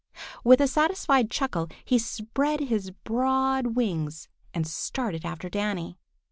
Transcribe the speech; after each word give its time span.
With 0.43 0.59
a 0.61 0.67
satisfied 0.67 1.29
chuckle, 1.29 1.69
he 1.85 1.99
spread 1.99 2.59
his 2.59 2.89
broad 2.89 3.75
wings 3.75 4.29
and 4.51 4.65
started 4.65 5.25
after 5.25 5.47
Danny. 5.47 5.99